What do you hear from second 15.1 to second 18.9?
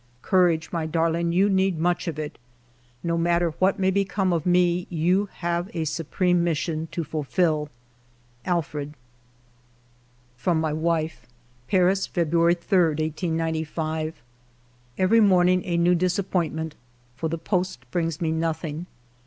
morning a new disappointment, for the post brings me nothing.